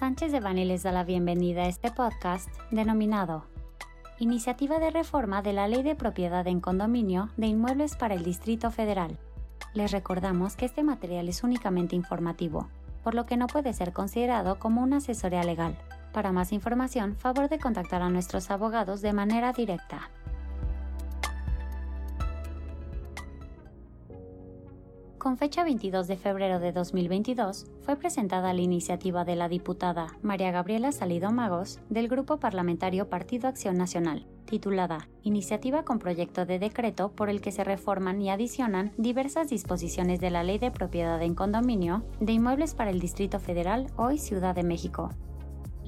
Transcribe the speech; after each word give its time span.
Sánchez 0.00 0.32
de 0.32 0.40
Bani 0.40 0.64
les 0.64 0.82
da 0.82 0.92
la 0.92 1.04
bienvenida 1.04 1.64
a 1.64 1.68
este 1.68 1.90
podcast 1.90 2.48
denominado 2.70 3.44
Iniciativa 4.18 4.78
de 4.78 4.90
Reforma 4.90 5.42
de 5.42 5.52
la 5.52 5.68
Ley 5.68 5.82
de 5.82 5.94
Propiedad 5.94 6.46
en 6.46 6.60
Condominio 6.60 7.28
de 7.36 7.48
Inmuebles 7.48 7.96
para 7.96 8.14
el 8.14 8.22
Distrito 8.22 8.70
Federal. 8.70 9.18
Les 9.74 9.92
recordamos 9.92 10.56
que 10.56 10.64
este 10.64 10.82
material 10.82 11.28
es 11.28 11.44
únicamente 11.44 11.96
informativo, 11.96 12.70
por 13.04 13.14
lo 13.14 13.26
que 13.26 13.36
no 13.36 13.46
puede 13.46 13.74
ser 13.74 13.92
considerado 13.92 14.58
como 14.58 14.82
una 14.82 14.96
asesoría 14.96 15.42
legal. 15.42 15.76
Para 16.14 16.32
más 16.32 16.52
información, 16.52 17.14
favor 17.16 17.50
de 17.50 17.58
contactar 17.58 18.00
a 18.00 18.08
nuestros 18.08 18.50
abogados 18.50 19.02
de 19.02 19.12
manera 19.12 19.52
directa. 19.52 20.08
Con 25.20 25.36
fecha 25.36 25.64
22 25.64 26.08
de 26.08 26.16
febrero 26.16 26.60
de 26.60 26.72
2022, 26.72 27.66
fue 27.82 27.96
presentada 27.96 28.54
la 28.54 28.62
iniciativa 28.62 29.22
de 29.22 29.36
la 29.36 29.50
diputada 29.50 30.06
María 30.22 30.50
Gabriela 30.50 30.92
Salido 30.92 31.30
Magos 31.30 31.78
del 31.90 32.08
Grupo 32.08 32.38
Parlamentario 32.38 33.10
Partido 33.10 33.46
Acción 33.46 33.76
Nacional, 33.76 34.26
titulada 34.46 35.08
Iniciativa 35.22 35.84
con 35.84 35.98
proyecto 35.98 36.46
de 36.46 36.58
decreto 36.58 37.12
por 37.12 37.28
el 37.28 37.42
que 37.42 37.52
se 37.52 37.64
reforman 37.64 38.22
y 38.22 38.30
adicionan 38.30 38.92
diversas 38.96 39.50
disposiciones 39.50 40.20
de 40.20 40.30
la 40.30 40.42
Ley 40.42 40.56
de 40.56 40.70
Propiedad 40.70 41.20
en 41.20 41.34
Condominio 41.34 42.02
de 42.18 42.32
Inmuebles 42.32 42.74
para 42.74 42.88
el 42.88 42.98
Distrito 42.98 43.40
Federal, 43.40 43.88
hoy 43.96 44.16
Ciudad 44.16 44.54
de 44.54 44.62
México, 44.62 45.10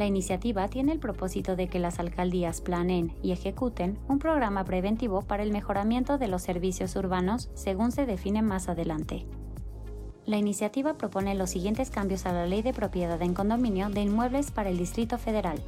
la 0.00 0.06
iniciativa 0.06 0.66
tiene 0.66 0.92
el 0.92 0.98
propósito 0.98 1.56
de 1.56 1.68
que 1.68 1.78
las 1.78 1.98
alcaldías 1.98 2.62
planeen 2.62 3.14
y 3.22 3.32
ejecuten 3.32 3.98
un 4.08 4.18
programa 4.18 4.64
preventivo 4.64 5.20
para 5.20 5.42
el 5.42 5.52
mejoramiento 5.52 6.16
de 6.16 6.26
los 6.26 6.40
servicios 6.40 6.96
urbanos 6.96 7.50
según 7.52 7.92
se 7.92 8.06
define 8.06 8.40
más 8.40 8.70
adelante. 8.70 9.26
La 10.24 10.38
iniciativa 10.38 10.94
propone 10.94 11.34
los 11.34 11.50
siguientes 11.50 11.90
cambios 11.90 12.24
a 12.24 12.32
la 12.32 12.46
Ley 12.46 12.62
de 12.62 12.72
Propiedad 12.72 13.20
en 13.20 13.34
Condominio 13.34 13.90
de 13.90 14.00
Inmuebles 14.00 14.50
para 14.50 14.70
el 14.70 14.78
Distrito 14.78 15.18
Federal. 15.18 15.62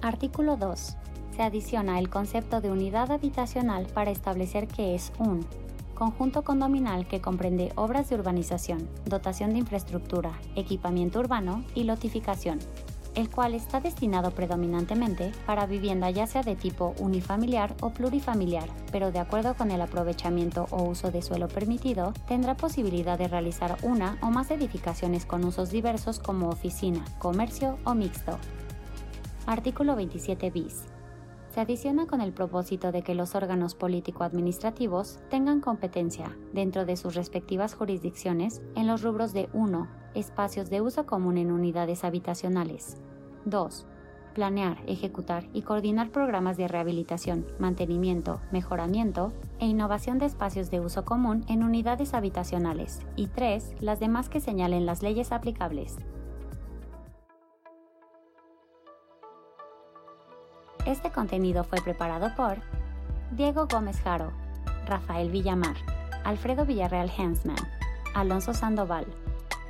Artículo 0.00 0.56
2. 0.56 0.96
Se 1.36 1.42
adiciona 1.42 1.98
el 1.98 2.08
concepto 2.08 2.62
de 2.62 2.70
unidad 2.70 3.12
habitacional 3.12 3.86
para 3.92 4.10
establecer 4.10 4.66
que 4.66 4.94
es 4.94 5.12
un 5.18 5.44
conjunto 5.94 6.42
condominal 6.42 7.06
que 7.06 7.20
comprende 7.20 7.72
obras 7.74 8.08
de 8.08 8.14
urbanización, 8.14 8.88
dotación 9.04 9.50
de 9.50 9.58
infraestructura, 9.58 10.32
equipamiento 10.56 11.18
urbano 11.18 11.64
y 11.74 11.84
lotificación, 11.84 12.60
el 13.18 13.30
cual 13.30 13.54
está 13.54 13.80
destinado 13.80 14.30
predominantemente 14.30 15.32
para 15.44 15.66
vivienda 15.66 16.08
ya 16.08 16.28
sea 16.28 16.44
de 16.44 16.54
tipo 16.54 16.94
unifamiliar 17.00 17.74
o 17.80 17.90
plurifamiliar, 17.90 18.68
pero 18.92 19.10
de 19.10 19.18
acuerdo 19.18 19.54
con 19.54 19.72
el 19.72 19.80
aprovechamiento 19.80 20.66
o 20.70 20.84
uso 20.84 21.10
de 21.10 21.20
suelo 21.20 21.48
permitido, 21.48 22.12
tendrá 22.28 22.56
posibilidad 22.56 23.18
de 23.18 23.26
realizar 23.26 23.76
una 23.82 24.18
o 24.22 24.30
más 24.30 24.52
edificaciones 24.52 25.26
con 25.26 25.44
usos 25.44 25.70
diversos 25.70 26.20
como 26.20 26.48
oficina, 26.48 27.04
comercio 27.18 27.76
o 27.82 27.92
mixto. 27.92 28.38
Artículo 29.46 29.96
27 29.96 30.52
bis. 30.52 30.84
Se 31.52 31.60
adiciona 31.60 32.06
con 32.06 32.20
el 32.20 32.32
propósito 32.32 32.92
de 32.92 33.02
que 33.02 33.16
los 33.16 33.34
órganos 33.34 33.74
político-administrativos 33.74 35.18
tengan 35.28 35.60
competencia, 35.60 36.36
dentro 36.52 36.84
de 36.84 36.96
sus 36.96 37.16
respectivas 37.16 37.74
jurisdicciones, 37.74 38.62
en 38.76 38.86
los 38.86 39.02
rubros 39.02 39.32
de 39.32 39.48
1 39.54 39.88
espacios 40.14 40.70
de 40.70 40.82
uso 40.82 41.04
común 41.04 41.36
en 41.36 41.50
unidades 41.50 42.04
habitacionales. 42.04 42.96
2. 43.50 43.86
Planear, 44.34 44.78
ejecutar 44.86 45.44
y 45.52 45.62
coordinar 45.62 46.10
programas 46.10 46.56
de 46.56 46.68
rehabilitación, 46.68 47.46
mantenimiento, 47.58 48.40
mejoramiento 48.52 49.32
e 49.58 49.66
innovación 49.66 50.18
de 50.18 50.26
espacios 50.26 50.70
de 50.70 50.80
uso 50.80 51.04
común 51.04 51.44
en 51.48 51.64
unidades 51.64 52.14
habitacionales. 52.14 53.00
Y 53.16 53.26
3. 53.26 53.76
Las 53.80 53.98
demás 53.98 54.28
que 54.28 54.40
señalen 54.40 54.86
las 54.86 55.02
leyes 55.02 55.32
aplicables. 55.32 55.96
Este 60.86 61.10
contenido 61.10 61.64
fue 61.64 61.80
preparado 61.82 62.34
por 62.36 62.58
Diego 63.32 63.66
Gómez 63.66 64.00
Jaro, 64.00 64.32
Rafael 64.86 65.30
Villamar, 65.30 65.76
Alfredo 66.24 66.64
Villarreal 66.64 67.10
Hensman, 67.10 67.58
Alonso 68.14 68.54
Sandoval, 68.54 69.06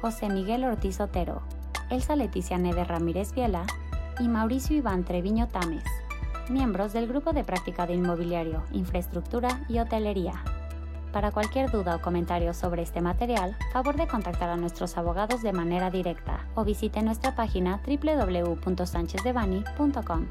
José 0.00 0.28
Miguel 0.28 0.62
Ortiz 0.64 1.00
Otero, 1.00 1.42
Elsa 1.90 2.16
Leticia 2.16 2.58
Neve 2.58 2.84
Ramírez 2.84 3.32
Viela 3.32 3.64
y 4.20 4.28
Mauricio 4.28 4.76
Iván 4.76 5.04
Treviño 5.04 5.48
Tames, 5.48 5.84
miembros 6.48 6.92
del 6.92 7.08
Grupo 7.08 7.32
de 7.32 7.44
Práctica 7.44 7.86
de 7.86 7.94
Inmobiliario, 7.94 8.62
Infraestructura 8.72 9.60
y 9.68 9.78
Hotelería. 9.78 10.42
Para 11.12 11.30
cualquier 11.30 11.70
duda 11.70 11.94
o 11.96 12.02
comentario 12.02 12.52
sobre 12.52 12.82
este 12.82 13.00
material, 13.00 13.56
favor 13.72 13.96
de 13.96 14.06
contactar 14.06 14.50
a 14.50 14.56
nuestros 14.56 14.98
abogados 14.98 15.42
de 15.42 15.52
manera 15.52 15.90
directa 15.90 16.46
o 16.54 16.64
visite 16.64 17.02
nuestra 17.02 17.34
página 17.34 17.80
www.sanchezdevani.com. 17.86 20.26